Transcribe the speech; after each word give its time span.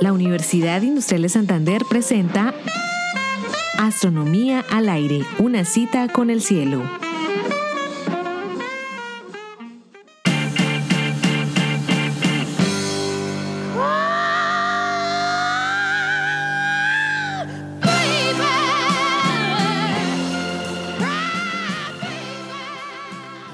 La 0.00 0.12
Universidad 0.12 0.82
Industrial 0.82 1.22
de 1.22 1.28
Santander 1.28 1.82
presenta 1.88 2.54
Astronomía 3.78 4.64
al 4.70 4.88
aire, 4.88 5.24
una 5.38 5.64
cita 5.64 6.08
con 6.08 6.30
el 6.30 6.40
cielo. 6.40 6.82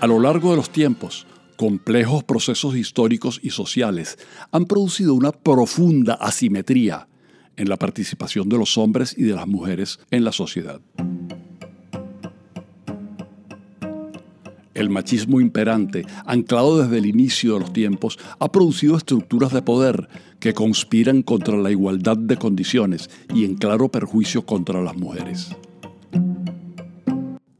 A 0.00 0.06
lo 0.06 0.20
largo 0.20 0.50
de 0.50 0.56
los 0.56 0.68
tiempos, 0.68 1.26
complejos 1.56 2.24
procesos 2.24 2.76
históricos 2.76 3.40
y 3.42 3.50
sociales 3.50 4.18
han 4.50 4.66
producido 4.66 5.14
una 5.14 5.32
profunda 5.32 6.14
asimetría 6.14 7.08
en 7.56 7.68
la 7.68 7.76
participación 7.76 8.48
de 8.48 8.58
los 8.58 8.76
hombres 8.78 9.14
y 9.16 9.22
de 9.22 9.34
las 9.34 9.46
mujeres 9.46 10.00
en 10.10 10.24
la 10.24 10.32
sociedad. 10.32 10.80
El 14.74 14.90
machismo 14.90 15.40
imperante, 15.40 16.04
anclado 16.26 16.82
desde 16.82 16.98
el 16.98 17.06
inicio 17.06 17.54
de 17.54 17.60
los 17.60 17.72
tiempos, 17.72 18.18
ha 18.40 18.50
producido 18.50 18.96
estructuras 18.96 19.52
de 19.52 19.62
poder 19.62 20.08
que 20.40 20.52
conspiran 20.52 21.22
contra 21.22 21.56
la 21.56 21.70
igualdad 21.70 22.16
de 22.16 22.36
condiciones 22.36 23.08
y 23.32 23.44
en 23.44 23.54
claro 23.54 23.88
perjuicio 23.88 24.44
contra 24.44 24.82
las 24.82 24.96
mujeres 24.96 25.54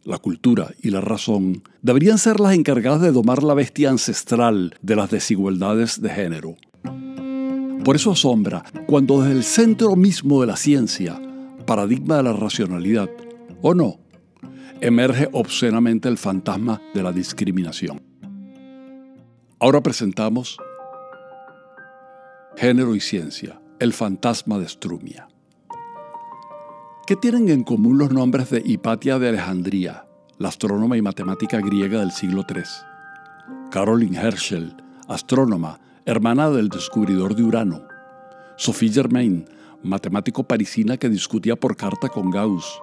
la 0.04 0.18
cultura 0.18 0.70
y 0.82 0.90
la 0.90 1.00
razón 1.00 1.62
deberían 1.82 2.18
ser 2.18 2.40
las 2.40 2.54
encargadas 2.54 3.00
de 3.00 3.12
domar 3.12 3.42
la 3.42 3.54
bestia 3.54 3.90
ancestral 3.90 4.74
de 4.82 4.96
las 4.96 5.10
desigualdades 5.10 6.00
de 6.00 6.10
género. 6.10 6.56
Por 7.84 7.96
eso 7.96 8.12
asombra 8.12 8.64
cuando 8.86 9.20
desde 9.20 9.36
el 9.36 9.44
centro 9.44 9.96
mismo 9.96 10.40
de 10.40 10.46
la 10.46 10.56
ciencia, 10.56 11.20
paradigma 11.66 12.18
de 12.18 12.22
la 12.22 12.32
racionalidad, 12.32 13.10
o 13.62 13.74
no, 13.74 13.98
emerge 14.80 15.28
obscenamente 15.32 16.08
el 16.08 16.18
fantasma 16.18 16.80
de 16.94 17.02
la 17.02 17.12
discriminación. 17.12 18.02
Ahora 19.58 19.82
presentamos 19.82 20.58
Género 22.56 22.94
y 22.94 23.00
Ciencia, 23.00 23.60
el 23.78 23.92
fantasma 23.92 24.58
de 24.58 24.68
Strumia. 24.68 25.28
¿Qué 27.06 27.16
tienen 27.16 27.50
en 27.50 27.64
común 27.64 27.98
los 27.98 28.10
nombres 28.12 28.48
de 28.48 28.62
Hipatia 28.64 29.18
de 29.18 29.28
Alejandría, 29.28 30.06
la 30.38 30.48
astrónoma 30.48 30.96
y 30.96 31.02
matemática 31.02 31.60
griega 31.60 32.00
del 32.00 32.12
siglo 32.12 32.46
III? 32.48 32.62
Caroline 33.70 34.16
Herschel, 34.16 34.74
astrónoma, 35.06 35.80
hermana 36.06 36.48
del 36.48 36.70
descubridor 36.70 37.34
de 37.34 37.42
Urano. 37.42 37.82
Sophie 38.56 38.90
Germain, 38.90 39.44
matemático 39.82 40.44
parisina 40.44 40.96
que 40.96 41.10
discutía 41.10 41.56
por 41.56 41.76
carta 41.76 42.08
con 42.08 42.30
Gauss. 42.30 42.80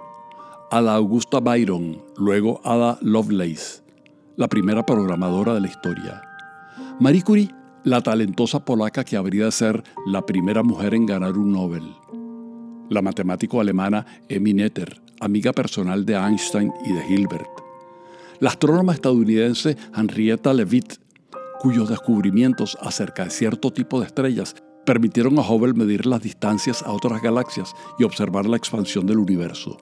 Ada 0.69 0.93
Augusta 0.93 1.39
Byron, 1.39 2.03
luego 2.15 2.61
Ada 2.63 2.99
Lovelace, 3.01 3.81
la 4.35 4.47
primera 4.47 4.85
programadora 4.85 5.55
de 5.55 5.61
la 5.61 5.67
historia. 5.67 6.21
Marie 6.99 7.23
Curie, 7.23 7.55
la 7.83 8.01
talentosa 8.01 8.63
polaca 8.63 9.03
que 9.03 9.17
habría 9.17 9.45
de 9.45 9.51
ser 9.51 9.83
la 10.05 10.23
primera 10.27 10.61
mujer 10.61 10.93
en 10.93 11.07
ganar 11.07 11.39
un 11.39 11.53
Nobel 11.53 11.91
la 12.91 13.01
matemático 13.01 13.61
alemana 13.61 14.05
Emmy 14.27 14.53
Netter, 14.53 15.01
amiga 15.21 15.53
personal 15.53 16.05
de 16.05 16.15
Einstein 16.15 16.73
y 16.85 16.91
de 16.91 17.07
Hilbert. 17.07 17.49
La 18.39 18.49
astrónoma 18.49 18.93
estadounidense 18.93 19.77
Henrietta 19.95 20.53
Leavitt, 20.53 20.95
cuyos 21.61 21.87
descubrimientos 21.87 22.77
acerca 22.81 23.23
de 23.23 23.29
cierto 23.29 23.71
tipo 23.71 24.01
de 24.01 24.07
estrellas 24.07 24.55
permitieron 24.85 25.39
a 25.39 25.41
Hubble 25.41 25.73
medir 25.73 26.05
las 26.05 26.21
distancias 26.21 26.83
a 26.83 26.91
otras 26.91 27.21
galaxias 27.21 27.73
y 27.97 28.03
observar 28.03 28.45
la 28.45 28.57
expansión 28.57 29.07
del 29.07 29.19
universo. 29.19 29.77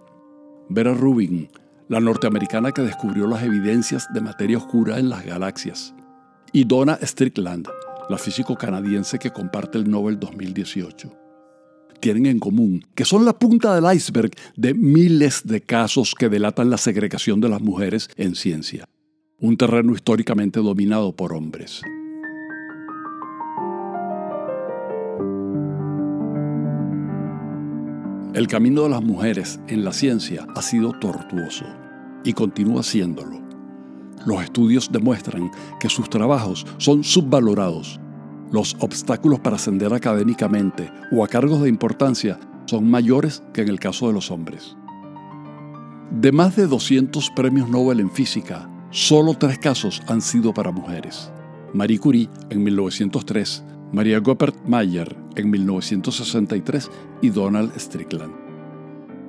Vera 0.69 0.94
Rubin, 0.94 1.50
la 1.88 2.00
norteamericana 2.00 2.72
que 2.72 2.84
descubrió 2.84 3.25
las 3.25 3.42
evidencias 3.42 4.08
de 4.14 4.22
materia 4.22 4.59
oscura 4.59 5.00
en 5.00 5.09
las 5.09 5.25
galaxias. 5.25 5.96
Y 6.53 6.66
Donna 6.66 7.00
Strickland, 7.02 7.68
la 8.08 8.19
físico 8.19 8.56
canadiense 8.56 9.18
que 9.18 9.31
comparte 9.31 9.80
el 9.80 9.90
Nobel 9.90 10.19
2018 10.19 11.28
tienen 12.00 12.26
en 12.26 12.40
común, 12.40 12.86
que 12.96 13.06
son 13.06 13.26
la 13.26 13.38
punta 13.38 13.76
del 13.76 13.96
iceberg 13.96 14.32
de 14.56 14.74
miles 14.74 15.42
de 15.46 15.62
casos 15.62 16.16
que 16.18 16.30
delatan 16.30 16.70
la 16.70 16.78
segregación 16.78 17.42
de 17.42 17.50
las 17.50 17.62
mujeres 17.62 18.10
en 18.16 18.36
ciencia, 18.36 18.86
un 19.40 19.58
terreno 19.58 19.94
históricamente 19.94 20.60
dominado 20.60 21.16
por 21.16 21.34
hombres. 21.34 21.82
El 28.34 28.48
camino 28.48 28.84
de 28.84 28.90
las 28.90 29.04
mujeres 29.04 29.60
en 29.68 29.84
la 29.84 29.92
ciencia 29.92 30.48
ha 30.56 30.62
sido 30.62 30.94
tortuoso 30.94 31.66
y 32.24 32.34
continúa 32.34 32.84
siéndolo. 32.84 33.42
Los 34.26 34.44
estudios 34.44 34.92
demuestran 34.92 35.52
que 35.80 35.90
sus 35.90 36.10
trabajos 36.10 36.66
son 36.78 37.04
subvalorados 37.04 38.00
los 38.52 38.76
obstáculos 38.80 39.40
para 39.40 39.58
ascender 39.58 39.94
académicamente 39.94 40.92
o 41.12 41.24
a 41.24 41.28
cargos 41.28 41.62
de 41.62 41.70
importancia 41.70 42.40
son 42.66 42.90
mayores 42.90 43.44
que 43.54 43.62
en 43.62 43.70
el 43.70 43.80
caso 43.80 44.08
de 44.08 44.14
los 44.14 44.32
hombres. 44.32 44.76
De 46.12 46.32
más 46.32 46.56
de 46.56 46.68
200 46.68 47.30
premios 47.32 47.70
Nobel 47.70 48.00
en 48.00 48.10
física, 48.10 48.70
solo 48.90 49.36
tres 49.36 49.60
casos 49.60 50.02
han 50.08 50.22
sido 50.22 50.54
para 50.54 50.72
mujeres. 50.72 51.32
Marie 51.74 52.00
Curie 52.00 52.30
en 52.50 52.64
1903, 52.64 53.64
Maria 53.92 54.20
Goeppert 54.20 54.56
Mayer 54.68 55.16
en 55.36 55.50
1963 55.50 56.90
y 57.22 57.30
Donald 57.30 57.72
Strickland. 57.78 58.34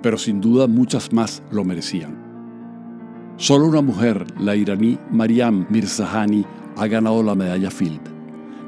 Pero 0.03 0.17
sin 0.17 0.41
duda 0.41 0.67
muchas 0.67 1.13
más 1.13 1.43
lo 1.51 1.65
merecían. 1.65 2.31
Solo 3.37 3.67
una 3.67 3.83
mujer, 3.83 4.27
la 4.39 4.57
iraní 4.57 4.99
Mariam 5.11 5.67
Mirzahani, 5.69 6.45
ha 6.77 6.87
ganado 6.87 7.23
la 7.23 7.35
medalla 7.35 7.71
Field 7.71 8.20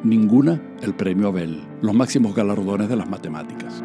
ninguna 0.05 0.61
el 0.83 0.95
premio 0.95 1.29
Abel, 1.29 1.61
los 1.81 1.95
máximos 1.95 2.35
galardones 2.35 2.89
de 2.89 2.97
las 2.97 3.09
matemáticas. 3.09 3.83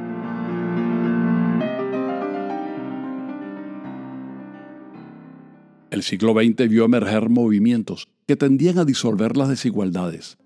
El 5.89 6.03
siglo 6.03 6.33
XX 6.33 6.69
vio 6.69 6.85
emerger 6.85 7.29
movimientos 7.29 8.07
que 8.27 8.35
tendían 8.35 8.77
a 8.77 8.85
disolver 8.85 9.37
las 9.37 9.49
desigualdades 9.49 10.37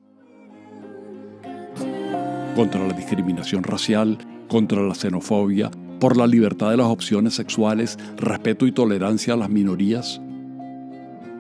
contra 2.56 2.86
la 2.86 2.94
discriminación 2.94 3.64
racial, 3.64 4.18
contra 4.48 4.82
la 4.82 4.94
xenofobia, 4.94 5.72
por 6.00 6.18
la 6.18 6.28
libertad 6.28 6.72
de 6.72 6.78
las 6.78 6.88
opciones 6.88 7.34
sexuales, 7.34 7.98
respeto 8.18 8.66
y 8.68 8.72
tolerancia 8.72 9.34
a 9.34 9.38
las 9.38 9.50
minorías, 9.50 10.22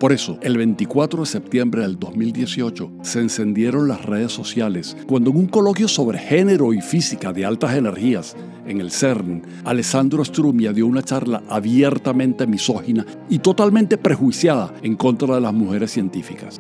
por 0.02 0.14
eso, 0.14 0.40
el 0.42 0.58
24 0.58 1.20
de 1.20 1.26
septiembre 1.28 1.84
del 1.84 2.00
2018 2.00 2.92
se 3.04 3.20
encendieron 3.20 3.88
las 3.88 4.04
redes 4.04 4.32
sociales 4.32 4.98
cuando 5.06 5.30
en 5.30 5.38
un 5.38 5.46
coloquio 5.46 5.88
sobre 5.88 6.18
género 6.18 6.74
y 6.74 6.82
física 6.82 7.32
de 7.32 7.46
altas 7.46 7.76
energías 7.76 8.36
en 8.66 8.82
el 8.82 8.90
CERN, 8.90 9.44
Alessandro 9.64 10.26
Strumia 10.26 10.74
dio 10.74 10.88
una 10.88 11.04
charla 11.04 11.44
abiertamente 11.48 12.48
misógina 12.48 13.06
y 13.30 13.38
totalmente 13.38 14.00
prejuiciada 14.00 14.74
en 14.82 14.96
contra 14.96 15.36
de 15.36 15.42
las 15.42 15.54
mujeres 15.54 15.92
científicas. 15.92 16.60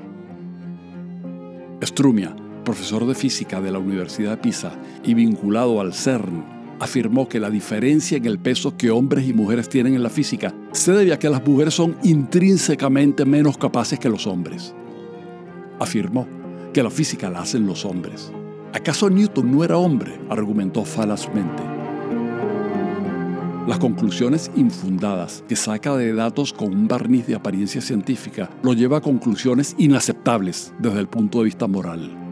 Strumia, 1.81 2.35
profesor 2.63 3.07
de 3.07 3.15
física 3.15 3.59
de 3.59 3.71
la 3.71 3.79
Universidad 3.79 4.29
de 4.29 4.37
Pisa 4.37 4.73
y 5.03 5.15
vinculado 5.15 5.81
al 5.81 5.95
CERN, 5.95 6.60
afirmó 6.81 7.29
que 7.29 7.39
la 7.39 7.51
diferencia 7.51 8.17
en 8.17 8.25
el 8.25 8.39
peso 8.39 8.75
que 8.75 8.89
hombres 8.89 9.27
y 9.27 9.33
mujeres 9.33 9.69
tienen 9.69 9.93
en 9.93 10.01
la 10.01 10.09
física 10.09 10.51
se 10.71 10.91
debe 10.91 11.13
a 11.13 11.19
que 11.19 11.29
las 11.29 11.45
mujeres 11.45 11.75
son 11.75 11.95
intrínsecamente 12.01 13.23
menos 13.23 13.55
capaces 13.55 13.99
que 13.99 14.09
los 14.09 14.25
hombres. 14.25 14.73
Afirmó 15.79 16.27
que 16.73 16.81
la 16.81 16.89
física 16.89 17.29
la 17.29 17.41
hacen 17.41 17.67
los 17.67 17.85
hombres. 17.85 18.31
¿Acaso 18.73 19.11
Newton 19.11 19.51
no 19.51 19.63
era 19.63 19.77
hombre? 19.77 20.19
argumentó 20.27 20.83
falazmente. 20.83 21.61
Las 23.67 23.77
conclusiones 23.77 24.49
infundadas 24.55 25.43
que 25.47 25.55
saca 25.55 25.95
de 25.95 26.15
datos 26.15 26.51
con 26.51 26.73
un 26.73 26.87
barniz 26.87 27.27
de 27.27 27.35
apariencia 27.35 27.79
científica 27.79 28.49
lo 28.63 28.73
lleva 28.73 28.97
a 28.97 29.01
conclusiones 29.01 29.75
inaceptables 29.77 30.73
desde 30.79 30.99
el 30.99 31.07
punto 31.07 31.39
de 31.39 31.45
vista 31.45 31.67
moral. 31.67 32.30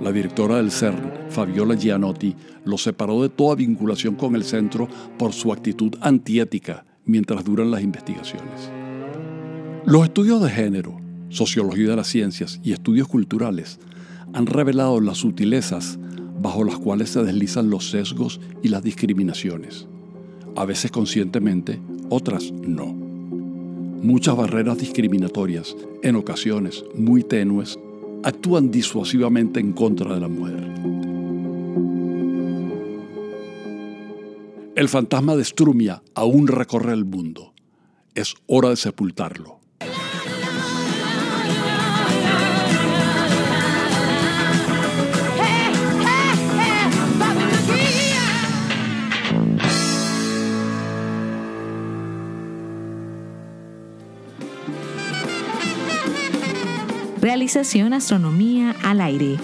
La 0.00 0.12
directora 0.12 0.56
del 0.56 0.70
CERN, 0.70 1.30
Fabiola 1.30 1.74
Gianotti, 1.74 2.34
lo 2.64 2.78
separó 2.78 3.22
de 3.22 3.28
toda 3.28 3.54
vinculación 3.54 4.16
con 4.16 4.34
el 4.34 4.44
centro 4.44 4.88
por 5.18 5.32
su 5.32 5.52
actitud 5.52 5.94
antiética 6.00 6.84
mientras 7.04 7.44
duran 7.44 7.70
las 7.70 7.82
investigaciones. 7.82 8.70
Los 9.86 10.04
estudios 10.04 10.42
de 10.42 10.50
género, 10.50 11.00
sociología 11.28 11.90
de 11.90 11.96
las 11.96 12.08
ciencias 12.08 12.60
y 12.62 12.72
estudios 12.72 13.08
culturales 13.08 13.78
han 14.32 14.46
revelado 14.46 15.00
las 15.00 15.18
sutilezas 15.18 15.98
bajo 16.40 16.64
las 16.64 16.76
cuales 16.78 17.10
se 17.10 17.22
deslizan 17.22 17.70
los 17.70 17.90
sesgos 17.90 18.40
y 18.62 18.68
las 18.68 18.82
discriminaciones, 18.82 19.86
a 20.56 20.64
veces 20.64 20.90
conscientemente, 20.90 21.80
otras 22.10 22.52
no. 22.52 22.86
muchas 22.86 24.36
barreras 24.36 24.78
discriminatorias, 24.78 25.76
en 26.02 26.16
ocasiones 26.16 26.84
muy 26.94 27.22
tenues, 27.22 27.78
actúan 28.24 28.70
disuasivamente 28.70 29.60
en 29.60 29.72
contra 29.74 30.14
de 30.14 30.20
la 30.20 30.28
mujer. 30.28 30.56
El 34.74 34.88
fantasma 34.88 35.36
de 35.36 35.44
Strumia 35.44 36.02
aún 36.14 36.48
recorre 36.48 36.94
el 36.94 37.04
mundo. 37.04 37.52
Es 38.14 38.34
hora 38.46 38.70
de 38.70 38.76
sepultarlo. 38.76 39.60
Realización 57.24 57.94
Astronomía 57.94 58.76
al 58.82 59.00
aire. 59.00 59.38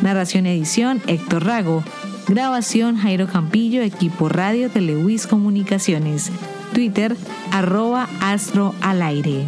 Narración 0.00 0.44
edición 0.44 1.00
Héctor 1.06 1.44
Rago. 1.44 1.84
Grabación 2.26 2.96
Jairo 2.96 3.28
Campillo, 3.28 3.80
equipo 3.80 4.28
Radio 4.28 4.68
Telewis 4.68 5.28
Comunicaciones. 5.28 6.32
Twitter 6.74 7.16
arroba 7.52 8.08
astro 8.20 8.74
al 8.80 9.02
aire. 9.02 9.46